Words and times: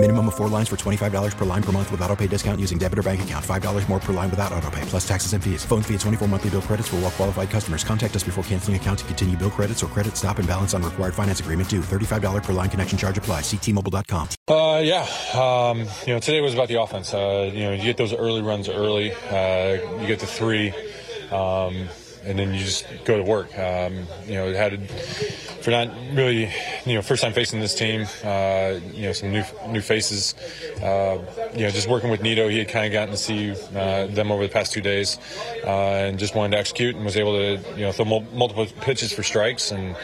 Minimum 0.00 0.28
of 0.28 0.36
four 0.36 0.46
lines 0.48 0.68
for 0.68 0.76
$25 0.76 1.36
per 1.36 1.44
line 1.44 1.62
per 1.62 1.72
month 1.72 1.90
with 1.90 2.00
auto 2.02 2.14
pay 2.14 2.28
discount 2.28 2.60
using 2.60 2.78
debit 2.78 3.00
or 3.00 3.02
bank 3.02 3.20
account. 3.22 3.44
$5 3.44 3.88
more 3.88 3.98
per 3.98 4.12
line 4.12 4.30
without 4.30 4.52
auto 4.52 4.70
pay, 4.70 4.80
plus 4.82 5.06
taxes 5.06 5.32
and 5.32 5.42
fees. 5.42 5.64
Phone 5.64 5.82
fee 5.82 5.94
at 5.94 6.00
24 6.00 6.28
monthly 6.28 6.50
bill 6.50 6.62
credits 6.62 6.86
for 6.86 6.96
all 6.96 7.02
well 7.02 7.10
qualified 7.10 7.50
customers. 7.50 7.82
Contact 7.82 8.14
us 8.14 8.22
before 8.22 8.44
canceling 8.44 8.76
account 8.76 9.00
to 9.00 9.04
continue 9.06 9.36
bill 9.36 9.50
credits 9.50 9.82
or 9.82 9.88
credit 9.88 10.16
stop 10.16 10.38
and 10.38 10.46
balance 10.46 10.72
on 10.72 10.84
required 10.84 11.14
finance 11.14 11.40
agreement 11.40 11.68
due. 11.68 11.80
$35 11.80 12.44
per 12.44 12.52
line 12.52 12.70
connection 12.70 12.96
charge 12.96 13.18
apply. 13.18 13.40
Ctmobile.com. 13.40 14.28
Uh, 14.46 14.78
yeah. 14.84 15.04
Um, 15.34 15.78
you 16.06 16.14
know, 16.14 16.20
today 16.20 16.40
was 16.42 16.54
about 16.54 16.68
the 16.68 16.80
offense. 16.80 17.12
Uh, 17.12 17.50
you 17.52 17.64
know, 17.64 17.72
you 17.72 17.82
get 17.82 17.96
those 17.96 18.14
early 18.14 18.40
runs 18.40 18.68
early. 18.68 19.12
Uh, 19.12 20.00
you 20.00 20.06
get 20.06 20.20
the 20.20 20.26
three. 20.26 20.72
Um, 21.32 21.88
and 22.28 22.38
then 22.38 22.52
you 22.52 22.60
just 22.60 22.86
go 23.04 23.16
to 23.16 23.22
work. 23.22 23.58
Um, 23.58 24.06
you 24.26 24.34
know, 24.34 24.52
had 24.52 24.90
for 25.62 25.70
not 25.70 25.88
really, 26.12 26.52
you 26.84 26.94
know, 26.94 27.02
first 27.02 27.22
time 27.22 27.32
facing 27.32 27.60
this 27.60 27.74
team. 27.74 28.06
Uh, 28.22 28.78
you 28.92 29.06
know, 29.06 29.12
some 29.12 29.32
new 29.32 29.44
new 29.68 29.80
faces. 29.80 30.34
Uh, 30.82 31.18
you 31.54 31.62
know, 31.62 31.70
just 31.70 31.88
working 31.88 32.10
with 32.10 32.22
Nido, 32.22 32.48
he 32.48 32.58
had 32.58 32.68
kind 32.68 32.86
of 32.86 32.92
gotten 32.92 33.10
to 33.10 33.16
see 33.16 33.52
uh, 33.74 34.06
them 34.06 34.30
over 34.30 34.42
the 34.42 34.52
past 34.52 34.72
two 34.72 34.82
days, 34.82 35.18
uh, 35.64 35.68
and 35.68 36.18
just 36.18 36.34
wanted 36.34 36.52
to 36.52 36.58
execute 36.58 36.94
and 36.94 37.04
was 37.04 37.16
able 37.16 37.32
to, 37.32 37.76
you 37.76 37.86
know, 37.86 37.92
throw 37.92 38.04
mul- 38.04 38.26
multiple 38.34 38.66
pitches 38.82 39.12
for 39.12 39.22
strikes 39.22 39.72
and. 39.72 39.96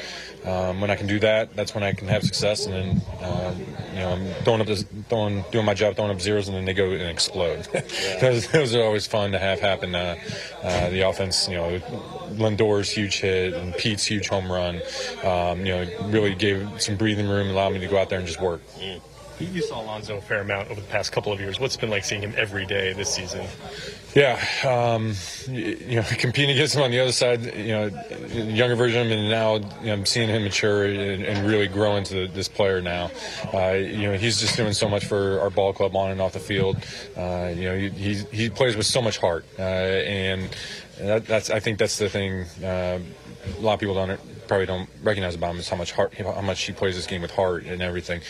Um, 0.45 0.81
when 0.81 0.91
I 0.91 0.97
can 0.97 1.07
do 1.07 1.19
that, 1.21 1.57
that's 1.57 1.75
when 1.75 1.83
I 1.83 1.93
can 1.93 2.09
have 2.09 2.23
success. 2.23 2.67
And 2.67 2.75
then, 2.75 3.03
uh, 3.23 3.55
you 3.93 3.99
know, 3.99 4.11
I'm 4.11 4.27
throwing 4.45 4.61
up, 4.61 4.67
this, 4.67 4.85
throwing, 5.09 5.43
doing 5.51 5.65
my 5.65 5.73
job, 5.73 5.97
throwing 5.97 6.11
up 6.11 6.21
zeros, 6.21 6.49
and 6.49 6.57
then 6.57 6.67
they 6.67 6.75
go 6.75 6.91
and 6.91 7.03
explode. 7.03 7.65
those, 8.21 8.47
those, 8.49 8.75
are 8.75 8.83
always 8.83 9.07
fun 9.07 9.33
to 9.33 9.39
have 9.39 9.61
happen. 9.61 9.95
Uh, 9.95 10.17
uh, 10.63 10.91
the 10.91 11.01
offense, 11.01 11.49
you 11.49 11.57
know, 11.57 11.79
Lindor's 12.33 12.91
huge 12.91 13.21
hit 13.21 13.55
and 13.55 13.75
Pete's 13.75 14.05
huge 14.05 14.29
home 14.29 14.51
run, 14.53 14.83
um, 15.23 15.65
you 15.65 15.75
know, 15.75 15.87
really 16.09 16.35
gave 16.35 16.69
some 16.81 16.97
breathing 16.97 17.29
room, 17.29 17.49
allowed 17.49 17.73
me 17.73 17.79
to 17.81 17.87
go 17.87 17.97
out 17.99 18.11
there 18.11 18.19
and 18.19 18.29
just 18.29 18.41
work. 18.41 18.61
Mm. 18.79 19.01
You 19.41 19.63
saw 19.63 19.83
Alonso 19.83 20.17
a 20.17 20.21
fair 20.21 20.41
amount 20.41 20.71
over 20.71 20.81
the 20.81 20.87
past 20.87 21.11
couple 21.11 21.33
of 21.33 21.41
years. 21.41 21.59
What's 21.59 21.75
it 21.75 21.81
been 21.81 21.91
like 21.91 22.05
seeing 22.05 22.23
him 22.23 22.35
every 22.37 22.67
day 22.67 22.93
this 22.93 23.13
season? 23.13 23.47
Yeah, 24.15 24.41
um, 24.65 25.15
you, 25.49 25.97
know, 25.97 26.03
competing 26.19 26.55
against 26.55 26.77
him 26.77 26.83
on 26.83 26.93
the 26.93 27.01
other 27.01 27.11
side, 27.11 27.45
you 27.57 27.73
know, 27.73 27.87
younger 28.33 28.77
version 28.77 29.01
of 29.01 29.07
him, 29.09 29.19
and 29.19 29.29
now 29.29 29.57
you 29.57 29.87
know, 29.87 29.93
I'm 29.95 30.07
seeing 30.07 30.29
him 30.29 30.45
mature 30.45 30.85
and, 30.85 31.25
and 31.25 31.47
really 31.49 31.67
grow 31.67 31.97
into 31.97 32.29
this 32.29 32.47
player 32.47 32.81
now. 32.81 33.11
Uh, 33.53 33.73
you 33.73 34.03
know, 34.03 34.17
he's 34.17 34.41
just 34.41 34.57
doing 34.57 34.73
so 34.73 34.89
much 34.89 35.05
for 35.05 35.41
our 35.41 35.51
ball 35.51 35.73
club 35.73 35.97
on 35.97 36.13
and 36.13 36.21
off 36.21 36.33
the 36.33 36.39
field. 36.39 36.77
Uh, 37.17 37.53
you 37.55 37.65
know, 37.65 37.77
he, 37.77 38.15
he 38.31 38.49
plays 38.51 38.77
with 38.77 38.87
so 38.87 39.03
much 39.03 39.19
heart, 39.19 39.45
uh, 39.59 39.63
and 39.63 40.49
that, 40.99 41.27
that's 41.27 41.51
I 41.51 41.59
think 41.59 41.79
that's 41.79 41.99
the 41.99 42.09
thing. 42.09 42.45
Uh, 42.63 43.01
a 43.59 43.61
lot 43.61 43.75
of 43.75 43.81
people 43.81 43.95
don't 43.95 44.21
probably 44.47 44.67
don't 44.67 44.89
recognize 45.03 45.35
about 45.35 45.53
him 45.53 45.59
is 45.59 45.69
how 45.69 45.77
much 45.77 45.93
heart, 45.93 46.15
how 46.15 46.41
much 46.41 46.63
he 46.63 46.73
plays 46.73 46.97
this 46.97 47.07
game 47.07 47.23
with 47.23 47.31
heart 47.31 47.65
and 47.65 47.83
everything. 47.83 48.21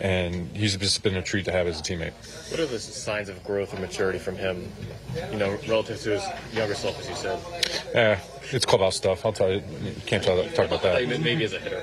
And 0.00 0.54
he's 0.56 0.76
just 0.76 1.02
been 1.02 1.16
a 1.16 1.22
treat 1.22 1.44
to 1.46 1.52
have 1.52 1.66
as 1.66 1.80
a 1.80 1.82
teammate. 1.82 2.12
What 2.50 2.60
are 2.60 2.66
the 2.66 2.78
signs 2.78 3.28
of 3.28 3.42
growth 3.44 3.72
and 3.72 3.80
maturity 3.80 4.18
from 4.18 4.36
him? 4.36 4.70
You 5.30 5.38
know, 5.38 5.58
relative 5.68 6.00
to 6.02 6.10
his 6.10 6.24
younger 6.52 6.74
self, 6.74 6.98
as 7.00 7.08
you 7.08 7.14
said. 7.14 7.40
Yeah, 7.94 8.20
it's 8.50 8.66
clubhouse 8.66 8.96
stuff. 8.96 9.24
I'll 9.24 9.32
tell 9.32 9.50
you. 9.50 9.62
Can't 10.06 10.22
talk, 10.22 10.52
talk 10.54 10.66
about 10.66 10.82
that. 10.82 11.08
Maybe 11.08 11.44
as 11.44 11.52
a 11.52 11.58
hitter. 11.58 11.82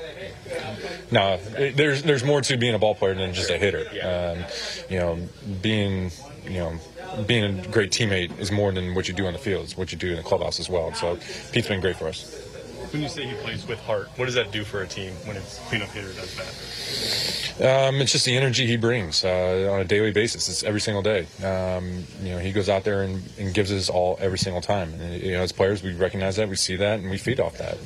No, 1.12 1.38
there's 1.38 2.04
there's 2.04 2.24
more 2.24 2.42
to 2.42 2.58
being 2.58 2.76
a 2.76 2.80
ball 2.80 2.96
player 2.96 3.16
than 3.16 3.34
just 3.34 3.50
a 3.50 3.58
hitter. 3.58 3.86
Um, 4.04 4.46
you 4.90 5.00
know, 5.00 5.20
being 5.62 6.12
you 6.46 6.60
know 6.60 6.80
being 7.26 7.60
a 7.60 7.68
great 7.68 7.92
teammate 7.92 8.38
is 8.40 8.52
more 8.52 8.72
than 8.72 8.94
what 8.94 9.08
you 9.08 9.14
do 9.14 9.26
on 9.26 9.34
the 9.34 9.40
field. 9.40 9.66
It's 9.66 9.78
what 9.78 9.92
you 9.92 9.98
do 9.98 10.12
in 10.12 10.18
the 10.18 10.24
clubhouse 10.24 10.60
as 10.60 10.70
well. 10.70 10.94
So 10.94 11.18
Pete's 11.52 11.68
been 11.68 11.82
great 11.82 11.98
for 11.98 12.08
us. 12.08 12.49
When 12.92 13.02
you 13.02 13.10
say 13.10 13.26
he 13.26 13.36
plays 13.36 13.68
with 13.68 13.80
heart, 13.80 14.10
what 14.16 14.26
does 14.26 14.36
that 14.36 14.52
do 14.52 14.64
for 14.64 14.82
a 14.82 14.88
team 14.88 15.14
when 15.26 15.38
its 15.38 15.60
cleanup 15.68 15.90
hitter 15.90 16.12
does 16.14 16.36
that? 16.36 17.88
Um, 17.88 17.96
it's 17.96 18.12
just 18.12 18.26
the 18.26 18.38
energy 18.38 18.66
he 18.66 18.78
brings 18.78 19.24
uh, 19.24 19.70
on 19.72 19.82
a 19.82 19.86
daily 19.86 20.12
basis. 20.12 20.48
It's 20.48 20.64
every 20.64 20.80
single 20.80 21.04
day. 21.04 21.28
Um, 21.44 22.06
you 22.22 22.32
know, 22.32 22.40
he 22.40 22.52
goes 22.52 22.70
out 22.70 22.84
there 22.84 23.04
and, 23.04 23.22
and, 23.38 23.54
gives 23.54 23.72
us 23.72 23.90
all 23.90 24.18
every 24.22 24.38
single 24.38 24.62
time. 24.62 24.94
And, 24.94 25.22
you 25.22 25.34
know, 25.34 25.42
as 25.42 25.52
players, 25.52 25.84
we 25.84 25.94
recognize 25.94 26.38
that, 26.38 26.48
we 26.48 26.56
see 26.56 26.78
that, 26.78 27.00
and 27.00 27.10
we 27.10 27.18
feed 27.18 27.40
off 27.40 27.58
that. 27.58 27.78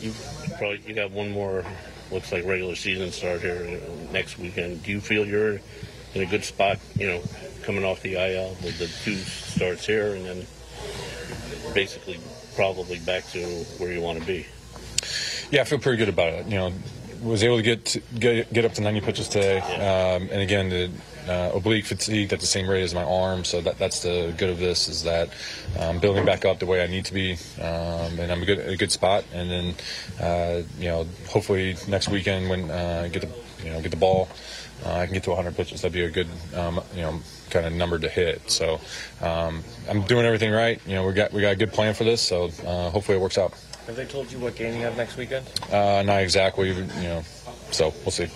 You 0.00 0.12
probably 0.56 0.80
you 0.86 0.94
got 0.94 1.10
one 1.10 1.30
more 1.32 1.64
looks 2.10 2.32
like 2.32 2.44
regular 2.44 2.74
season 2.74 3.10
start 3.10 3.40
here 3.40 3.80
next 4.12 4.38
weekend. 4.38 4.82
Do 4.82 4.90
you 4.90 5.00
feel 5.00 5.26
you're 5.26 5.60
in 6.14 6.22
a 6.22 6.26
good 6.26 6.44
spot? 6.44 6.78
You 6.96 7.08
know, 7.08 7.22
coming 7.62 7.84
off 7.84 8.00
the 8.02 8.14
IL 8.14 8.56
with 8.62 8.78
the 8.78 8.86
two 9.04 9.16
starts 9.16 9.86
here, 9.86 10.14
and 10.14 10.24
then 10.24 10.46
basically 11.74 12.18
probably 12.56 12.98
back 13.00 13.26
to 13.30 13.44
where 13.78 13.92
you 13.92 14.00
want 14.00 14.20
to 14.20 14.26
be. 14.26 14.46
Yeah, 15.50 15.62
I 15.62 15.64
feel 15.64 15.78
pretty 15.78 15.98
good 15.98 16.08
about 16.08 16.34
it. 16.34 16.46
You 16.46 16.58
know, 16.58 16.72
was 17.22 17.42
able 17.42 17.56
to 17.56 17.62
get 17.62 17.84
to, 17.86 18.00
get, 18.18 18.52
get 18.52 18.64
up 18.64 18.72
to 18.74 18.80
90 18.80 19.00
pitches 19.00 19.28
today, 19.28 19.56
yeah. 19.56 20.16
um, 20.16 20.28
and 20.30 20.40
again 20.40 20.68
the 20.68 20.90
uh, 21.28 21.52
oblique 21.54 21.86
fatigue 21.86 22.32
at 22.32 22.40
the 22.40 22.46
same 22.46 22.68
rate 22.68 22.82
as 22.82 22.94
my 22.94 23.04
arm. 23.04 23.44
So 23.44 23.60
that, 23.60 23.78
that's 23.78 24.02
the 24.02 24.34
good 24.36 24.50
of 24.50 24.58
this 24.58 24.88
is 24.88 25.02
that 25.04 25.30
I'm 25.78 25.96
um, 25.96 25.98
building 26.00 26.24
back 26.24 26.44
up 26.44 26.58
the 26.58 26.66
way 26.66 26.82
I 26.82 26.86
need 26.86 27.04
to 27.06 27.14
be, 27.14 27.32
um, 27.60 28.18
and 28.18 28.32
I'm 28.32 28.42
a 28.42 28.46
good 28.46 28.58
a 28.58 28.76
good 28.76 28.92
spot. 28.92 29.24
And 29.32 29.50
then 29.50 29.74
uh, 30.20 30.62
you 30.78 30.88
know 30.88 31.06
hopefully 31.28 31.76
next 31.88 32.08
weekend 32.08 32.48
when 32.48 32.70
uh, 32.70 33.02
I 33.04 33.08
get 33.08 33.22
the 33.22 33.64
you 33.64 33.70
know 33.70 33.80
get 33.80 33.90
the 33.90 33.96
ball. 33.96 34.28
Uh, 34.84 34.94
I 34.94 35.04
can 35.04 35.12
get 35.12 35.24
to 35.24 35.30
100 35.30 35.54
pitches. 35.56 35.82
That'd 35.82 35.92
be 35.92 36.04
a 36.04 36.10
good, 36.10 36.28
um, 36.54 36.80
you 36.94 37.02
know, 37.02 37.20
kind 37.50 37.66
of 37.66 37.72
number 37.72 37.98
to 37.98 38.08
hit. 38.08 38.50
So 38.50 38.80
um, 39.20 39.62
I'm 39.88 40.02
doing 40.02 40.24
everything 40.24 40.52
right. 40.52 40.80
You 40.86 40.94
know, 40.94 41.06
we 41.06 41.12
got 41.12 41.32
we 41.32 41.42
got 41.42 41.52
a 41.52 41.56
good 41.56 41.72
plan 41.72 41.94
for 41.94 42.04
this. 42.04 42.22
So 42.22 42.50
uh, 42.64 42.90
hopefully 42.90 43.18
it 43.18 43.20
works 43.20 43.36
out. 43.36 43.52
Have 43.86 43.96
they 43.96 44.06
told 44.06 44.30
you 44.32 44.38
what 44.38 44.56
game 44.56 44.74
you 44.74 44.82
have 44.82 44.96
next 44.96 45.16
weekend? 45.16 45.46
Uh, 45.70 46.02
not 46.02 46.22
exactly. 46.22 46.68
You 46.72 46.84
know, 47.02 47.22
so 47.70 47.92
we'll 48.04 48.10
see. 48.10 48.28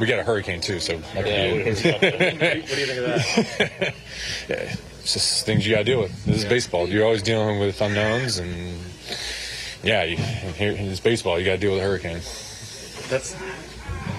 We 0.00 0.06
got 0.06 0.18
a 0.18 0.22
hurricane 0.22 0.62
too, 0.62 0.80
so 0.80 0.94
yeah, 0.94 1.00
what, 1.14 1.24
do 1.24 1.30
you 1.30 1.74
think 1.74 1.94
of 1.94 2.00
that? 3.04 3.94
yeah, 4.48 4.76
it's 5.00 5.12
just 5.12 5.44
things 5.44 5.66
you 5.66 5.74
got 5.74 5.80
to 5.80 5.84
deal 5.84 6.00
with. 6.00 6.24
This 6.24 6.38
is 6.38 6.44
baseball. 6.46 6.88
You're 6.88 7.04
always 7.04 7.22
dealing 7.22 7.60
with 7.60 7.78
unknowns, 7.82 8.38
and 8.38 8.80
yeah, 9.82 10.04
you, 10.04 10.16
here 10.16 10.74
it's 10.74 11.00
baseball. 11.00 11.38
You 11.38 11.44
got 11.44 11.52
to 11.52 11.58
deal 11.58 11.72
with 11.72 11.82
a 11.82 11.84
hurricane. 11.84 12.20
That's 13.10 13.36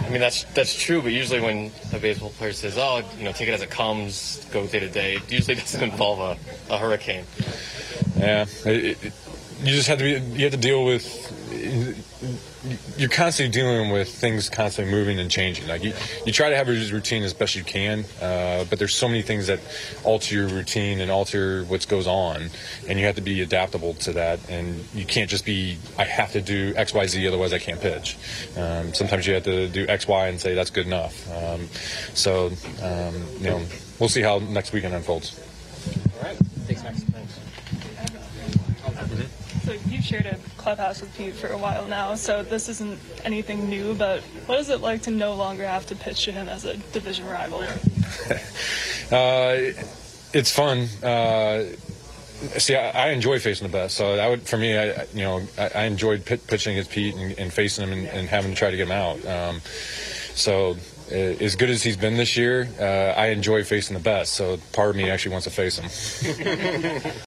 I 0.06 0.09
mean, 0.12 0.19
that's 0.19 0.44
that's 0.53 0.75
true, 0.75 1.02
but 1.02 1.14
usually 1.14 1.40
when 1.40 1.72
a 1.94 1.98
baseball 1.98 2.30
player 2.30 2.53
says, 2.53 2.78
"Oh, 2.78 3.02
you 3.18 3.24
know, 3.24 3.31
take 3.31 3.48
it 3.48 3.53
as 3.53 3.63
it 3.63 3.72
comes, 3.72 4.46
go 4.52 4.68
day 4.68 4.81
to 4.81 4.90
day," 4.90 5.16
it 5.16 5.31
usually 5.31 5.56
doesn't 5.62 5.81
involve 5.81 6.38
a, 6.69 6.74
a 6.74 6.78
hurricane. 6.78 7.25
Yeah, 8.18 8.46
it, 8.66 9.03
it, 9.03 9.13
you 9.62 9.74
just 9.74 9.88
have 9.88 9.98
to 9.98 10.03
be. 10.03 10.12
You 10.38 10.44
have 10.44 10.52
to 10.52 10.58
deal 10.58 10.86
with 10.86 11.02
you're 13.01 13.09
constantly 13.09 13.51
dealing 13.51 13.89
with 13.89 14.07
things 14.13 14.47
constantly 14.47 14.94
moving 14.94 15.19
and 15.19 15.31
changing. 15.31 15.67
Like 15.67 15.84
you, 15.84 15.91
you 16.23 16.31
try 16.31 16.51
to 16.51 16.56
have 16.56 16.69
a 16.69 16.72
routine 16.72 17.23
as 17.23 17.34
best 17.34 17.56
you 17.56 17.63
can, 17.63 18.06
uh, 18.22 18.63
but 18.69 18.78
there's 18.78 18.94
so 18.94 19.07
many 19.07 19.23
things 19.23 19.47
that 19.47 19.59
alter 20.03 20.35
your 20.35 20.47
routine 20.47 21.01
and 21.01 21.09
alter 21.09 21.63
what 21.63 21.88
goes 21.88 22.06
on, 22.06 22.51
and 22.88 23.00
you 23.00 23.07
have 23.07 23.16
to 23.16 23.22
be 23.22 23.41
adaptable 23.41 23.95
to 23.95 24.13
that. 24.13 24.47
And 24.51 24.85
you 24.94 25.06
can't 25.06 25.31
just 25.31 25.45
be, 25.45 25.79
I 25.97 26.03
have 26.03 26.34
to 26.34 26.41
do 26.41 26.73
X, 26.78 26.94
Y, 26.94 27.07
Z, 27.07 27.28
otherwise 27.28 27.53
I 27.53 27.57
can't 27.57 27.81
pitch. 27.81 28.17
Um, 28.56 28.94
sometimes 28.94 29.25
you 29.25 29.33
have 29.33 29.45
to 29.45 29.68
do 29.68 29.88
X, 29.88 30.07
Y, 30.07 30.28
and 30.28 30.39
say 30.39 30.53
that's 30.53 30.69
good 30.69 30.85
enough. 30.85 31.28
Um, 31.31 31.69
so, 32.13 32.51
um, 32.83 33.16
you 33.39 33.50
know, 33.50 33.62
we'll 33.97 34.09
see 34.09 34.22
how 34.22 34.38
next 34.38 34.73
weekend 34.73 34.94
unfolds. 34.94 35.39
All 36.18 36.23
right. 36.23 36.38
Thanks, 36.68 36.83
Max. 36.83 37.00
Thanks. 37.00 37.39
So 39.71 39.77
you've 39.89 40.03
shared 40.03 40.25
a 40.25 40.35
clubhouse 40.57 40.99
with 40.99 41.15
Pete 41.15 41.33
for 41.33 41.47
a 41.47 41.57
while 41.57 41.87
now, 41.87 42.15
so 42.15 42.43
this 42.43 42.67
isn't 42.67 42.99
anything 43.23 43.69
new, 43.69 43.93
but 43.93 44.21
what 44.45 44.59
is 44.59 44.69
it 44.69 44.81
like 44.81 45.03
to 45.03 45.11
no 45.11 45.33
longer 45.33 45.65
have 45.65 45.85
to 45.85 45.95
pitch 45.95 46.25
to 46.25 46.33
him 46.33 46.49
as 46.49 46.65
a 46.65 46.75
division 46.91 47.25
rival? 47.25 47.59
uh, 49.12 49.71
it's 50.33 50.51
fun. 50.51 50.89
Uh, 51.01 51.63
see, 52.59 52.75
I, 52.75 52.89
I, 52.89 53.09
enjoy 53.12 53.39
facing 53.39 53.65
the 53.65 53.71
best. 53.71 53.95
So 53.95 54.18
that 54.18 54.29
would, 54.29 54.41
for 54.41 54.57
me, 54.57 54.77
I, 54.77 55.06
you 55.13 55.21
know, 55.21 55.41
I, 55.57 55.69
I 55.74 55.83
enjoyed 55.83 56.25
p- 56.25 56.35
pitching 56.35 56.74
against 56.74 56.91
Pete 56.91 57.15
and, 57.15 57.39
and 57.39 57.53
facing 57.53 57.88
him 57.88 57.97
and, 57.97 58.07
and, 58.07 58.27
having 58.27 58.51
to 58.51 58.57
try 58.57 58.71
to 58.71 58.77
get 58.77 58.88
him 58.88 58.91
out. 58.91 59.25
Um, 59.25 59.62
so 60.35 60.75
uh, 61.09 61.15
as 61.15 61.56
good 61.56 61.69
as 61.69 61.81
he's 61.81 61.95
been 61.95 62.17
this 62.17 62.35
year, 62.35 62.67
uh, 62.77 63.17
I 63.17 63.27
enjoy 63.27 63.63
facing 63.63 63.94
the 63.94 64.03
best. 64.03 64.33
So 64.33 64.57
part 64.74 64.89
of 64.89 64.97
me 64.97 65.09
actually 65.09 65.31
wants 65.31 65.45
to 65.45 65.51
face 65.51 65.79
him. 65.79 67.12